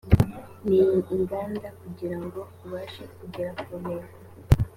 n 0.65 0.67
iy 0.77 1.05
inganda 1.15 1.67
kugirango 1.79 2.41
ubashe 2.63 3.03
kugera 3.17 3.51
ku 3.63 3.73
ntego 3.81 4.15